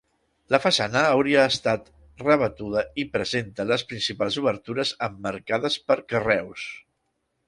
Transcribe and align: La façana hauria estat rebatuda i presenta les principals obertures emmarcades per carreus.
La 0.53 0.59
façana 0.61 1.01
hauria 1.07 1.41
estat 1.49 1.91
rebatuda 2.23 2.83
i 3.03 3.05
presenta 3.17 3.65
les 3.73 3.83
principals 3.91 4.39
obertures 4.45 4.95
emmarcades 5.09 5.77
per 5.91 5.99
carreus. 6.15 6.65